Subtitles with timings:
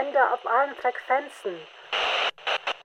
[0.00, 1.60] sende auf allen Frequenzen.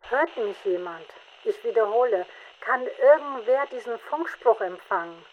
[0.09, 1.05] Hört mich jemand?
[1.45, 2.25] Ich wiederhole,
[2.59, 5.25] kann irgendwer diesen Funkspruch empfangen?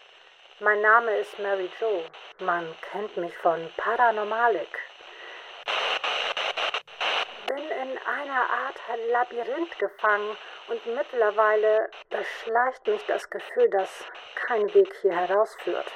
[0.60, 2.04] Mein Name ist Mary Jo.
[2.38, 4.78] Man kennt mich von Paranormalik.
[7.48, 8.80] Bin in einer Art
[9.10, 10.36] Labyrinth gefangen
[10.68, 14.04] und mittlerweile beschleicht mich das Gefühl, dass
[14.36, 15.90] kein Weg hier herausführt.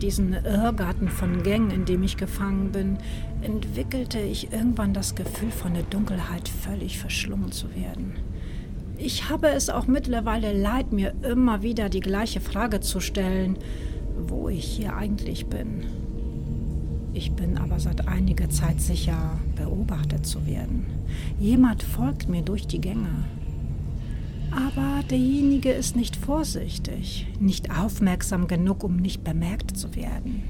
[0.00, 2.98] Diesen Irrgarten von Gängen, in dem ich gefangen bin,
[3.42, 8.14] entwickelte ich irgendwann das Gefühl, von der Dunkelheit völlig verschlungen zu werden.
[8.98, 13.56] Ich habe es auch mittlerweile leid, mir immer wieder die gleiche Frage zu stellen,
[14.28, 15.84] wo ich hier eigentlich bin.
[17.12, 20.86] Ich bin aber seit einiger Zeit sicher, beobachtet zu werden.
[21.38, 23.24] Jemand folgt mir durch die Gänge.
[24.50, 30.42] Aber derjenige ist nicht vorsichtig, nicht aufmerksam genug, um nicht bemerkt zu werden.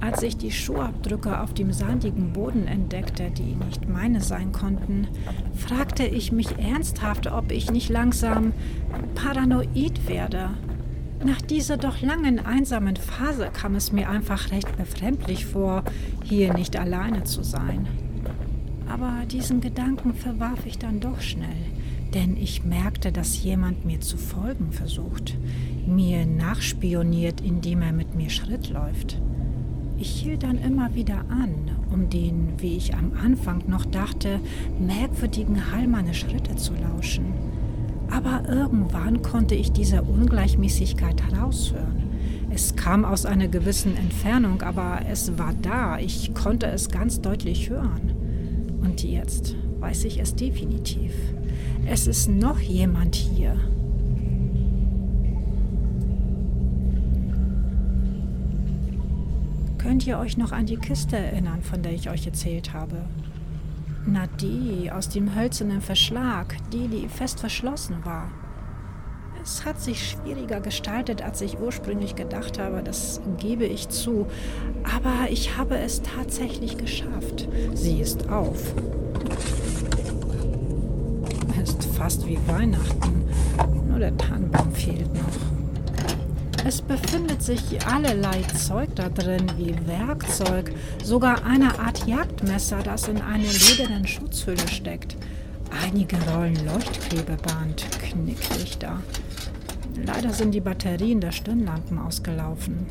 [0.00, 5.08] Als ich die Schuhabdrücke auf dem sandigen Boden entdeckte, die nicht meine sein konnten,
[5.54, 8.52] fragte ich mich ernsthaft, ob ich nicht langsam
[9.14, 10.50] paranoid werde.
[11.24, 15.82] Nach dieser doch langen einsamen Phase kam es mir einfach recht befremdlich vor,
[16.24, 17.86] hier nicht alleine zu sein.
[18.88, 21.48] Aber diesen Gedanken verwarf ich dann doch schnell,
[22.14, 25.36] denn ich merkte, dass jemand mir zu folgen versucht,
[25.86, 29.20] mir nachspioniert, indem er mit mir Schritt läuft.
[29.98, 34.40] Ich hielt dann immer wieder an, um den, wie ich am Anfang noch dachte,
[34.78, 37.26] merkwürdigen Hall meiner Schritte zu lauschen.
[38.10, 42.04] Aber irgendwann konnte ich diese Ungleichmäßigkeit heraushören.
[42.50, 47.68] Es kam aus einer gewissen Entfernung, aber es war da, ich konnte es ganz deutlich
[47.68, 48.17] hören.
[48.80, 51.12] Und jetzt weiß ich es definitiv.
[51.86, 53.56] Es ist noch jemand hier.
[59.78, 62.96] Könnt ihr euch noch an die Kiste erinnern, von der ich euch erzählt habe?
[64.06, 68.30] Na die aus dem hölzernen Verschlag, die, die fest verschlossen war.
[69.50, 74.26] Es hat sich schwieriger gestaltet, als ich ursprünglich gedacht habe, das gebe ich zu.
[74.84, 77.48] Aber ich habe es tatsächlich geschafft.
[77.72, 78.74] Sie ist auf.
[81.62, 83.24] Ist fast wie Weihnachten.
[83.88, 86.66] Nur der Tannenbaum fehlt noch.
[86.66, 90.72] Es befindet sich allerlei Zeug da drin, wie Werkzeug,
[91.02, 95.16] sogar eine Art Jagdmesser, das in einer ledernen Schutzhülle steckt.
[95.82, 98.98] Einige Rollen Leuchtklebeband, Knicklichter.
[100.06, 102.86] Leider sind die Batterien der Stirnlampen ausgelaufen.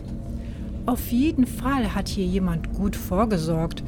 [0.86, 3.84] Auf jeden Fall hat hier jemand gut vorgesorgt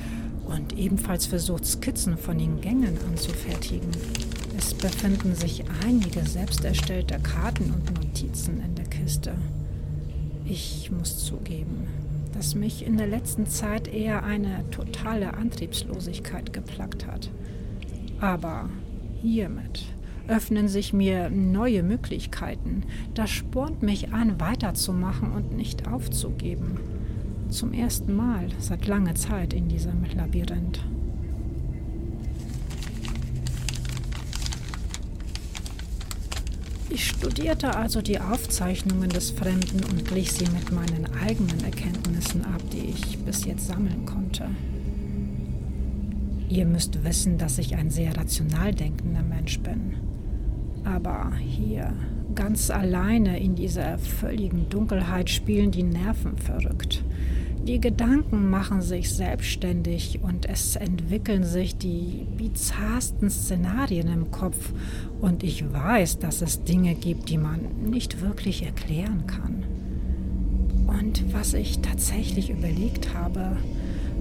[0.45, 3.89] und ebenfalls versucht, Skizzen von den Gängen anzufertigen.
[4.57, 9.33] Es befinden sich einige selbst erstellte Karten und Notizen in der Kiste.
[10.45, 11.87] Ich muss zugeben,
[12.33, 17.29] dass mich in der letzten Zeit eher eine totale Antriebslosigkeit geplagt hat.
[18.19, 18.69] Aber
[19.21, 19.85] hiermit
[20.29, 22.83] öffnen sich mir neue Möglichkeiten.
[23.13, 26.79] Das spornt mich an, weiterzumachen und nicht aufzugeben.
[27.49, 30.79] Zum ersten Mal seit langer Zeit in diesem Labyrinth.
[36.91, 42.61] Ich studierte also die Aufzeichnungen des Fremden und glich sie mit meinen eigenen Erkenntnissen ab,
[42.73, 44.49] die ich bis jetzt sammeln konnte.
[46.49, 49.93] Ihr müsst wissen, dass ich ein sehr rational denkender Mensch bin.
[50.95, 51.93] Aber hier,
[52.33, 57.03] ganz alleine in dieser völligen Dunkelheit, spielen die Nerven verrückt.
[57.67, 64.71] Die Gedanken machen sich selbstständig und es entwickeln sich die bizarrsten Szenarien im Kopf.
[65.21, 67.59] Und ich weiß, dass es Dinge gibt, die man
[67.89, 69.63] nicht wirklich erklären kann.
[70.87, 73.57] Und was ich tatsächlich überlegt habe,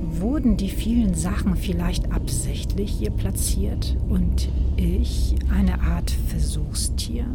[0.01, 7.27] Wurden die vielen Sachen vielleicht absichtlich hier platziert und ich eine Art Versuchstier?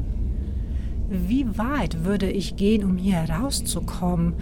[1.10, 4.34] Wie weit würde ich gehen, um hier herauszukommen?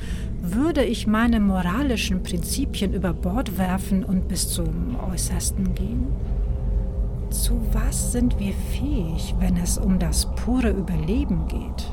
[0.42, 6.08] Würde ich meine moralischen Prinzipien über Bord werfen und bis zum Äußersten gehen?
[7.30, 11.92] Zu was sind wir fähig, wenn es um das pure Überleben geht?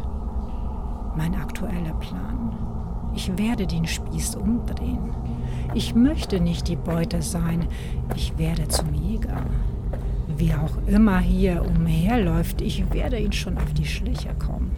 [1.18, 2.52] mein aktueller Plan.
[3.12, 5.10] Ich werde den Spieß umdrehen.
[5.74, 7.66] Ich möchte nicht die Beute sein,
[8.16, 9.42] ich werde zum Jäger.
[10.36, 14.70] Wie auch immer hier umherläuft, ich werde ihn schon auf die Schliche kommen.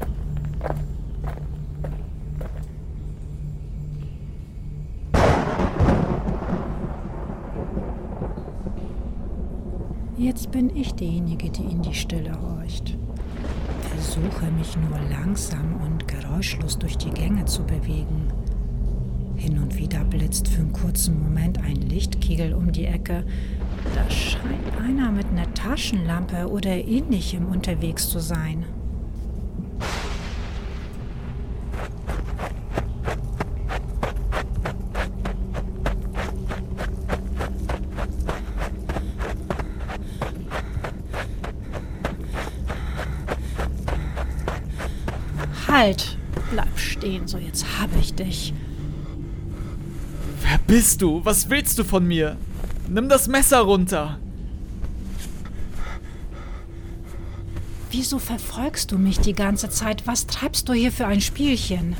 [10.16, 12.96] Jetzt bin ich diejenige, die in die Stille horcht.
[13.88, 18.29] Versuche mich nur langsam und geräuschlos durch die Gänge zu bewegen.
[19.40, 23.24] Hin und wieder blitzt für einen kurzen Moment ein Lichtkegel um die Ecke,
[23.94, 28.66] da scheint einer mit einer Taschenlampe oder ähnlichem unterwegs zu sein.
[45.66, 46.18] Halt!
[46.52, 48.52] Bleib stehen, so jetzt habe ich dich.
[50.50, 51.24] Wer bist du?
[51.24, 52.36] Was willst du von mir?
[52.88, 54.18] Nimm das Messer runter.
[57.92, 60.08] Wieso verfolgst du mich die ganze Zeit?
[60.08, 61.94] Was treibst du hier für ein Spielchen?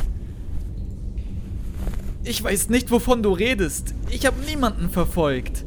[2.24, 3.94] Ich weiß nicht, wovon du redest.
[4.08, 5.64] Ich habe niemanden verfolgt.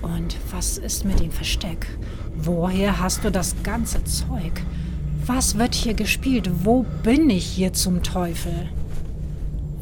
[0.00, 1.88] Und was ist mit dem Versteck?
[2.38, 4.62] Woher hast du das ganze Zeug?
[5.26, 6.50] Was wird hier gespielt?
[6.64, 8.70] Wo bin ich hier zum Teufel?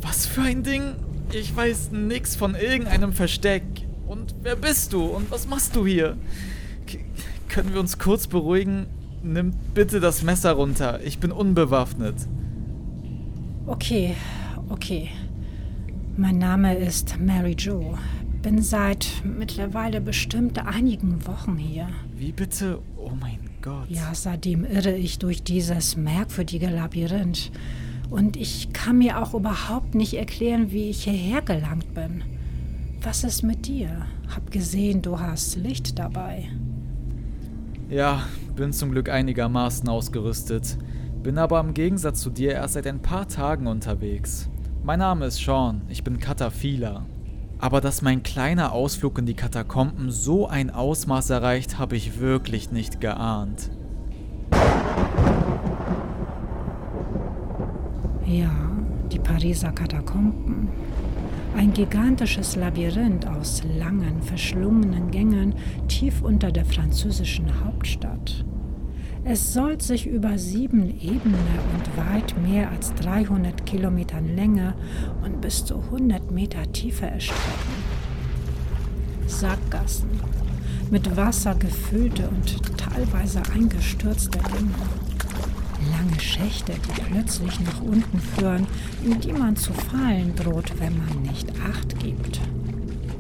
[0.03, 0.97] Was für ein Ding?
[1.35, 3.65] Ich weiß nix von irgendeinem Versteck.
[4.07, 5.03] Und wer bist du?
[5.03, 6.17] Und was machst du hier?
[6.87, 7.01] K
[7.49, 8.87] können wir uns kurz beruhigen?
[9.25, 11.01] Nimm bitte das Messer runter.
[11.03, 12.15] Ich bin unbewaffnet.
[13.67, 14.15] Okay,
[14.69, 15.11] okay.
[16.17, 17.99] Mein Name ist Mary Jo.
[18.43, 21.89] Bin seit mittlerweile bestimmt einigen Wochen hier.
[22.17, 22.79] Wie bitte?
[22.97, 23.89] Oh mein Gott.
[23.89, 27.51] Ja, seitdem irre ich durch dieses merkwürdige Labyrinth.
[28.11, 32.23] Und ich kann mir auch überhaupt nicht erklären, wie ich hierher gelangt bin.
[33.03, 34.07] Was ist mit dir?
[34.35, 36.49] Hab gesehen, du hast Licht dabei.
[37.91, 38.23] Ja,
[38.57, 40.79] bin zum Glück einigermaßen ausgerüstet.
[41.23, 44.49] Bin aber im Gegensatz zu dir erst seit ein paar Tagen unterwegs.
[44.83, 47.07] Mein Name ist Sean, ich bin Kataphiler.
[47.59, 52.71] Aber dass mein kleiner Ausflug in die Katakomben so ein Ausmaß erreicht, habe ich wirklich
[52.71, 53.71] nicht geahnt.
[58.27, 58.51] Ja,
[59.13, 60.69] die Pariser Katakomben.
[61.55, 65.55] Ein gigantisches Labyrinth aus langen, verschlungenen Gängen
[65.89, 68.47] tief unter der französischen Hauptstadt.
[69.25, 74.75] Es soll sich über sieben Ebenen und weit mehr als 300 Kilometern Länge
[75.23, 77.75] und bis zu 100 Meter Tiefe erstrecken.
[79.27, 80.09] Sackgassen,
[80.91, 85.04] mit Wasser gefüllte und teilweise eingestürzte Gänge
[85.97, 88.67] lange Schächte, die plötzlich nach unten führen,
[89.05, 92.41] in die man zu fallen droht, wenn man nicht Acht gibt.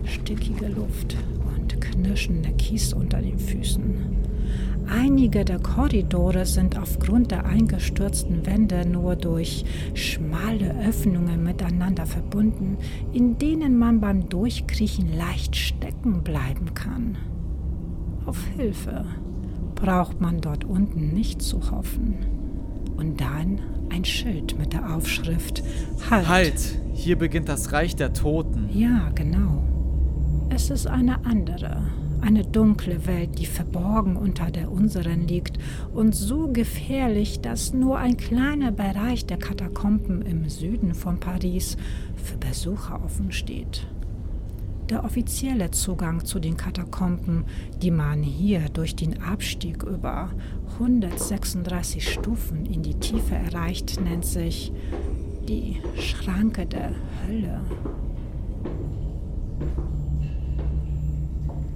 [0.04, 1.16] Stickige Luft
[1.56, 4.14] und knirschender Kies unter den Füßen.
[4.86, 9.64] Einige der Korridore sind aufgrund der eingestürzten Wände nur durch
[9.94, 12.76] schmale Öffnungen miteinander verbunden,
[13.12, 17.16] in denen man beim Durchkriechen leicht stecken bleiben kann.
[18.26, 19.06] Auf Hilfe
[19.74, 22.33] braucht man dort unten nicht zu hoffen.
[22.96, 23.60] Und dann
[23.90, 25.62] ein Schild mit der Aufschrift
[26.10, 26.28] Halt.
[26.28, 26.78] Halt!
[26.92, 28.68] Hier beginnt das Reich der Toten.
[28.72, 29.64] Ja, genau.
[30.50, 31.82] Es ist eine andere,
[32.20, 35.58] eine dunkle Welt, die verborgen unter der unseren liegt
[35.92, 41.76] und so gefährlich, dass nur ein kleiner Bereich der Katakomben im Süden von Paris
[42.16, 43.86] für Besucher offen steht.
[44.90, 47.44] Der offizielle Zugang zu den Katakomben,
[47.80, 50.30] die man hier durch den Abstieg über
[50.74, 54.72] 136 Stufen in die Tiefe erreicht, nennt sich
[55.48, 56.92] die Schranke der
[57.26, 57.60] Hölle.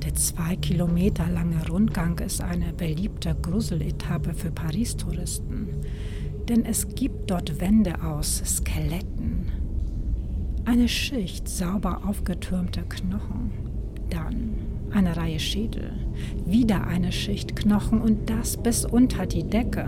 [0.04, 5.68] Der zwei Kilometer lange Rundgang ist eine beliebte Gruseletappe für Paris-Touristen,
[6.48, 9.17] denn es gibt dort Wände aus Skeletten,
[10.68, 13.52] eine Schicht sauber aufgetürmter Knochen,
[14.10, 14.52] dann
[14.90, 15.92] eine Reihe Schädel,
[16.44, 19.86] wieder eine Schicht Knochen und das bis unter die Decke.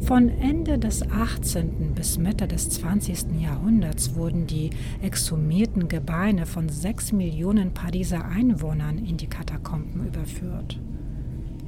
[0.00, 1.92] Von Ende des 18.
[1.94, 3.38] bis Mitte des 20.
[3.42, 4.70] Jahrhunderts wurden die
[5.02, 10.80] exhumierten Gebeine von sechs Millionen Pariser Einwohnern in die Katakomben überführt.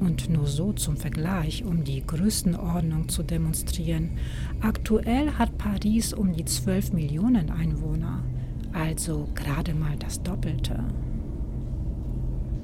[0.00, 4.10] Und nur so zum Vergleich, um die Größenordnung zu demonstrieren.
[4.60, 8.22] Aktuell hat Paris um die 12 Millionen Einwohner,
[8.72, 10.84] also gerade mal das Doppelte.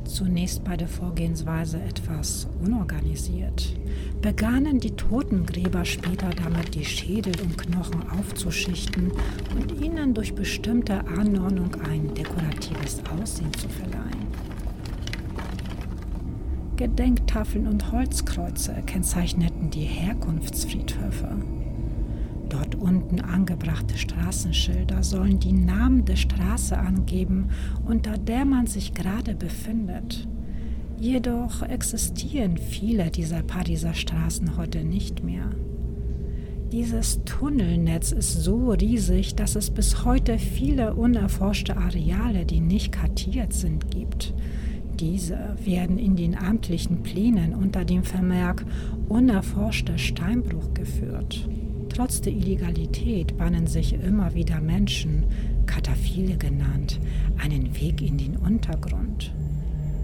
[0.04, 3.74] zunächst bei der Vorgehensweise etwas unorganisiert,
[4.20, 9.12] begannen die Totengräber später damit, die Schädel und Knochen aufzuschichten
[9.58, 14.43] und ihnen durch bestimmte Anordnung ein dekoratives Aussehen zu verleihen.
[16.76, 21.28] Gedenktafeln und Holzkreuze kennzeichneten die Herkunftsfriedhöfe.
[22.48, 27.50] Dort unten angebrachte Straßenschilder sollen die Namen der Straße angeben,
[27.84, 30.28] unter der man sich gerade befindet.
[30.98, 35.50] Jedoch existieren viele dieser Pariser Straßen heute nicht mehr.
[36.72, 43.52] Dieses Tunnelnetz ist so riesig, dass es bis heute viele unerforschte Areale, die nicht kartiert
[43.52, 44.34] sind, gibt.
[45.00, 48.64] Diese werden in den amtlichen Plänen unter dem Vermerk
[49.08, 51.48] unerforschter Steinbruch geführt.
[51.88, 55.24] Trotz der Illegalität bahnen sich immer wieder Menschen,
[55.66, 57.00] Kataphile genannt,
[57.38, 59.32] einen Weg in den Untergrund.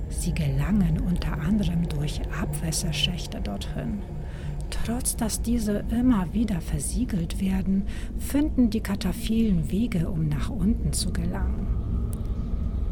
[0.09, 3.99] Sie gelangen unter anderem durch Abwässerschächte dorthin.
[4.71, 7.85] Trotz dass diese immer wieder versiegelt werden,
[8.19, 11.60] finden die Kataphilen Wege, um nach unten zu gelangen.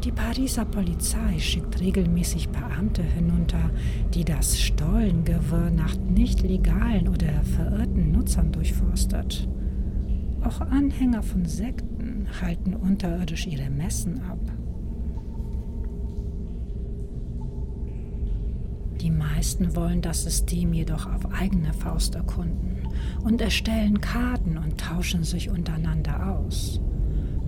[0.03, 3.69] Die Pariser Polizei schickt regelmäßig Beamte hinunter,
[4.13, 9.49] die das Stollengewirr nach nicht legalen oder verirrten Nutzern durchforstet.
[10.41, 14.39] Auch Anhänger von Sekten halten unterirdisch ihre Messen ab.
[19.01, 22.77] Die meisten wollen das System jedoch auf eigene Faust erkunden
[23.25, 26.79] und erstellen Karten und tauschen sich untereinander aus.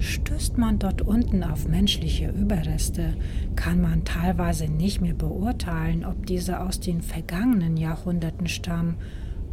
[0.02, 3.14] Stößt man dort unten auf menschliche Überreste,
[3.56, 8.96] kann man teilweise nicht mehr beurteilen, ob diese aus den vergangenen Jahrhunderten stammen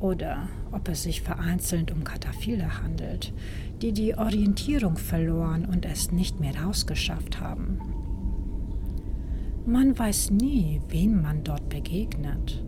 [0.00, 3.34] oder ob es sich vereinzelt um Kataphile handelt,
[3.82, 7.78] die die Orientierung verloren und es nicht mehr rausgeschafft haben.
[9.66, 12.64] Man weiß nie, wem man dort begegnet.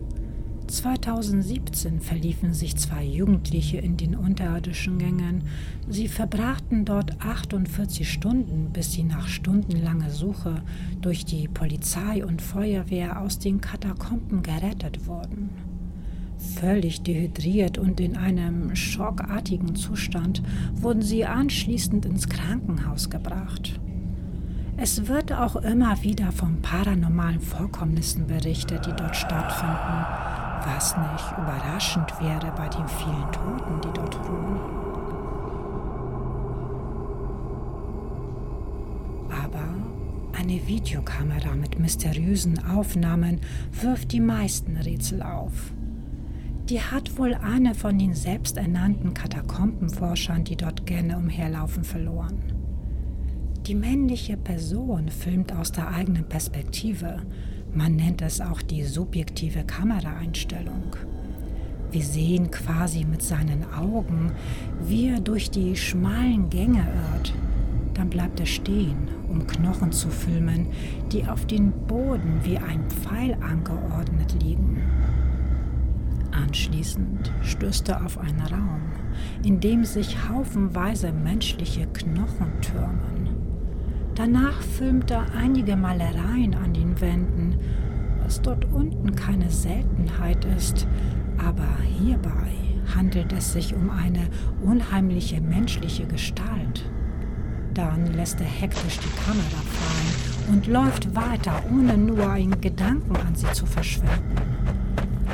[0.71, 5.43] 2017 verliefen sich zwei Jugendliche in den unterirdischen Gängen.
[5.89, 10.63] Sie verbrachten dort 48 Stunden, bis sie nach stundenlanger Suche
[11.01, 15.49] durch die Polizei und Feuerwehr aus den Katakomben gerettet wurden.
[16.37, 20.41] Völlig dehydriert und in einem schockartigen Zustand
[20.73, 23.79] wurden sie anschließend ins Krankenhaus gebracht.
[24.77, 32.11] Es wird auch immer wieder von paranormalen Vorkommnissen berichtet, die dort stattfinden was nicht überraschend
[32.21, 34.59] wäre bei den vielen Toten, die dort ruhen.
[39.43, 43.41] Aber eine Videokamera mit mysteriösen Aufnahmen
[43.81, 45.71] wirft die meisten Rätsel auf.
[46.69, 52.37] Die hat wohl eine von den selbsternannten Katakombenforschern, die dort gerne umherlaufen, verloren.
[53.67, 57.21] Die männliche Person filmt aus der eigenen Perspektive
[57.73, 60.95] man nennt es auch die subjektive Kameraeinstellung.
[61.91, 64.31] Wir sehen quasi mit seinen Augen,
[64.81, 67.33] wie er durch die schmalen Gänge irrt.
[67.93, 70.67] Dann bleibt er stehen, um Knochen zu filmen,
[71.11, 74.81] die auf den Boden wie ein Pfeil angeordnet liegen.
[76.31, 78.81] Anschließend stößt er auf einen Raum,
[79.43, 83.10] in dem sich haufenweise menschliche Knochen türmen.
[84.23, 87.57] Danach filmt er einige Malereien an den Wänden,
[88.21, 90.85] was dort unten keine Seltenheit ist,
[91.39, 91.67] aber
[91.99, 92.53] hierbei
[92.95, 94.27] handelt es sich um eine
[94.61, 96.87] unheimliche menschliche Gestalt.
[97.73, 103.33] Dann lässt er hektisch die Kamera fallen und läuft weiter, ohne nur einen Gedanken an
[103.33, 104.60] sie zu verschwenden.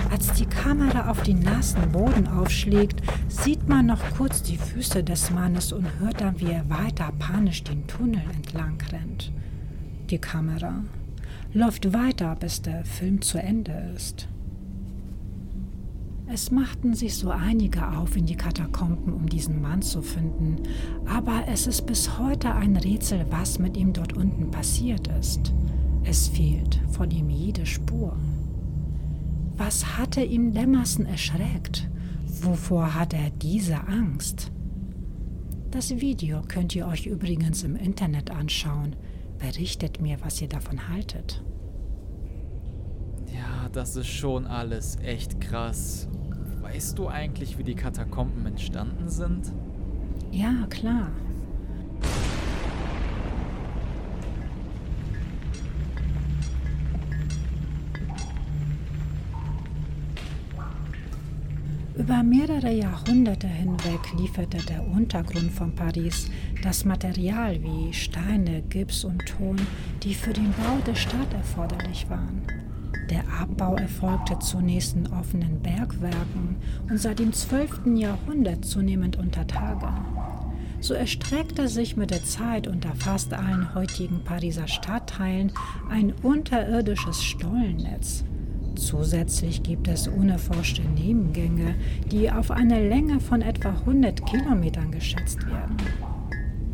[0.10, 5.32] Als die Kamera auf den nassen Boden aufschlägt, sieht man noch kurz die Füße des
[5.32, 9.32] Mannes und hört dann, wie er weiter panisch den Tunnel entlang rennt.
[10.10, 10.84] Die Kamera
[11.54, 14.28] läuft weiter, bis der Film zu Ende ist.
[16.30, 20.58] Es machten sich so einige auf in die Katakomben, um diesen Mann zu finden,
[21.06, 25.54] aber es ist bis heute ein Rätsel, was mit ihm dort unten passiert ist.
[26.04, 28.18] Es fehlt von ihm jede Spur.
[29.58, 31.90] Was hatte ihn Dämmersen erschreckt?
[32.42, 34.52] Wovor hat er diese Angst?
[35.72, 38.96] Das Video könnt ihr euch übrigens im Internet anschauen.
[39.40, 41.44] Berichtet mir, was ihr davon haltet.
[43.34, 46.08] Ja, das ist schon alles echt krass.
[46.62, 49.52] Weißt du eigentlich, wie die Katakomben entstanden sind?
[50.32, 51.12] Ja, klar.
[61.98, 66.30] Über mehrere Jahrhunderte hinweg lieferte der Untergrund von Paris
[66.62, 69.56] das Material wie Steine, Gips und Ton,
[70.04, 72.44] die für den Bau der Stadt erforderlich waren.
[73.10, 77.88] Der Abbau erfolgte zunächst in offenen Bergwerken und seit dem 12.
[77.96, 79.88] Jahrhundert zunehmend unter Tage.
[80.80, 85.52] So erstreckte sich mit der Zeit unter fast allen heutigen Pariser Stadtteilen
[85.90, 88.24] ein unterirdisches Stollennetz.
[88.78, 91.76] Zusätzlich gibt es unerforschte Nebengänge,
[92.12, 95.78] die auf eine Länge von etwa 100 Kilometern geschätzt werden.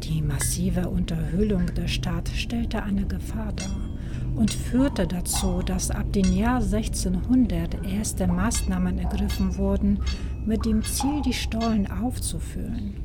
[0.04, 3.90] Die massive Unterhöhlung der Stadt stellte eine Gefahr dar
[4.36, 10.00] und führte dazu, dass ab dem Jahr 1600 erste Maßnahmen ergriffen wurden,
[10.46, 13.03] mit dem Ziel, die Stollen aufzufüllen.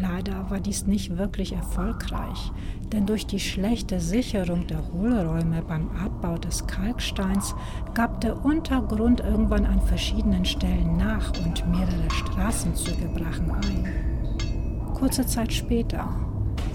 [0.00, 2.52] Leider war dies nicht wirklich erfolgreich,
[2.92, 7.54] denn durch die schlechte Sicherung der Hohlräume beim Abbau des Kalksteins
[7.94, 14.94] gab der Untergrund irgendwann an verschiedenen Stellen nach und mehrere Straßenzüge brachen ein.
[14.94, 16.08] Kurze Zeit später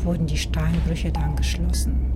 [0.04, 2.13] wurden die Steinbrüche dann geschlossen.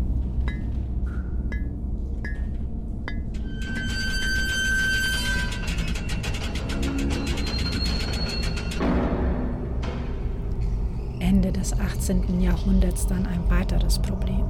[11.68, 12.40] Des 18.
[12.40, 14.46] Jahrhunderts dann ein weiteres Problem.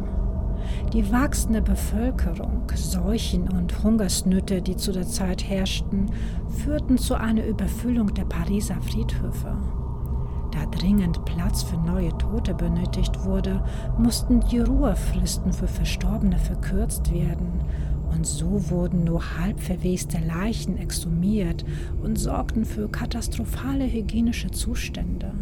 [0.94, 6.12] Die wachsende Bevölkerung, Seuchen und Hungersnöte, die zu der Zeit herrschten,
[6.50, 9.58] führten zu einer Überfüllung der Pariser Friedhöfe.
[10.52, 13.64] Da dringend Platz für neue Tote benötigt wurde,
[13.98, 17.64] mussten die Ruhefristen für Verstorbene verkürzt werden,
[18.16, 21.66] und so wurden nur halb verweste Leichen exhumiert
[22.02, 25.34] und sorgten für katastrophale hygienische Zustände.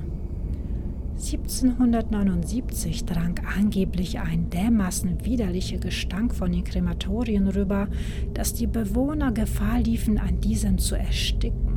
[1.17, 7.87] 1779 drang angeblich ein dermaßen widerlicher Gestank von den Krematorien rüber,
[8.33, 11.75] dass die Bewohner Gefahr liefen, an diesem zu ersticken.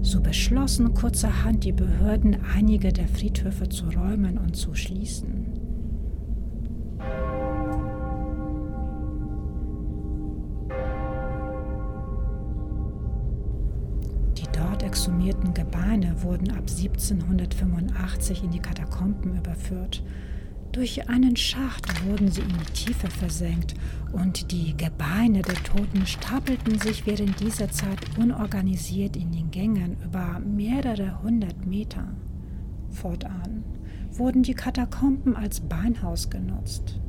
[0.00, 5.41] So beschlossen kurzerhand die Behörden, einige der Friedhöfe zu räumen und zu schließen.
[15.72, 20.02] Gebeine wurden ab 1785 in die Katakomben überführt.
[20.70, 23.74] Durch einen Schacht wurden sie in die Tiefe versenkt
[24.12, 30.40] und die Gebeine der Toten stapelten sich während dieser Zeit unorganisiert in den Gängen über
[30.40, 32.06] mehrere hundert Meter.
[32.90, 33.64] Fortan
[34.10, 37.00] wurden die Katakomben als Beinhaus genutzt.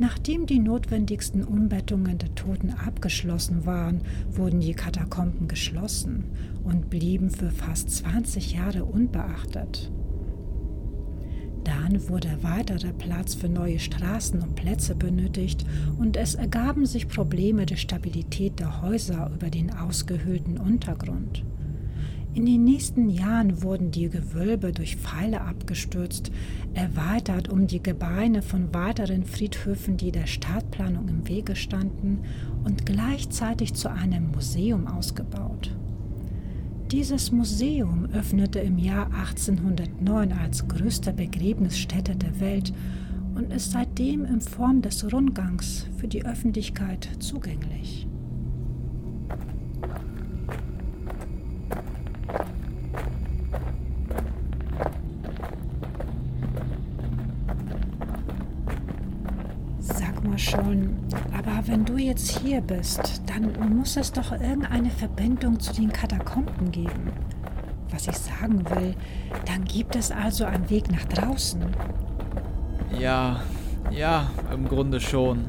[0.00, 6.24] Nachdem die notwendigsten Umbettungen der Toten abgeschlossen waren, wurden die Katakomben geschlossen
[6.62, 9.90] und blieben für fast 20 Jahre unbeachtet.
[11.64, 15.66] Dann wurde weiterer Platz für neue Straßen und Plätze benötigt
[15.98, 21.44] und es ergaben sich Probleme der Stabilität der Häuser über den ausgehöhlten Untergrund.
[22.38, 26.30] In den nächsten Jahren wurden die Gewölbe durch Pfeile abgestürzt,
[26.72, 32.20] erweitert um die Gebeine von weiteren Friedhöfen, die der Stadtplanung im Wege standen,
[32.62, 35.74] und gleichzeitig zu einem Museum ausgebaut.
[36.92, 42.72] Dieses Museum öffnete im Jahr 1809 als größte Begräbnisstätte der Welt
[43.34, 48.07] und ist seitdem in Form des Rundgangs für die Öffentlichkeit zugänglich.
[60.50, 60.96] Schon.
[61.36, 66.70] Aber wenn du jetzt hier bist, dann muss es doch irgendeine Verbindung zu den Katakomben
[66.70, 67.12] geben.
[67.90, 68.94] Was ich sagen will,
[69.46, 71.62] dann gibt es also einen Weg nach draußen.
[72.98, 73.40] Ja,
[73.90, 75.46] ja, im Grunde schon.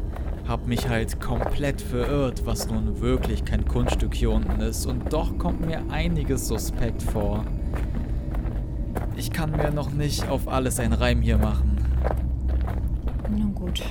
[0.47, 4.85] Hab mich halt komplett verirrt, was nun wirklich kein Kunststück hier unten ist.
[4.87, 7.43] Und doch kommt mir einiges suspekt vor.
[9.15, 11.77] Ich kann mir noch nicht auf alles einen Reim hier machen.
[13.29, 13.83] Nun gut,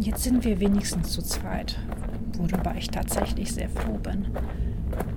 [0.00, 1.76] Jetzt sind wir wenigstens zu zweit,
[2.36, 4.26] worüber ich tatsächlich sehr froh bin.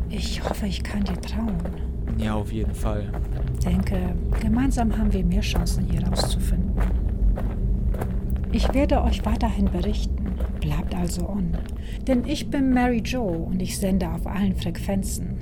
[0.09, 1.55] Ich hoffe, ich kann dir trauen.
[2.17, 3.11] Ja, auf jeden Fall.
[3.63, 6.73] Denke, gemeinsam haben wir mehr Chancen, hier rauszufinden.
[8.51, 10.33] Ich werde euch weiterhin berichten.
[10.59, 11.55] Bleibt also on.
[12.07, 15.40] Denn ich bin Mary Jo und ich sende auf allen Frequenzen.